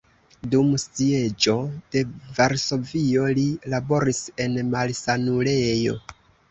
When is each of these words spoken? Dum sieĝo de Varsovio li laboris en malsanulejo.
Dum 0.53 0.71
sieĝo 0.83 1.55
de 1.97 2.03
Varsovio 2.39 3.29
li 3.41 3.47
laboris 3.75 4.27
en 4.47 4.61
malsanulejo. 4.75 6.01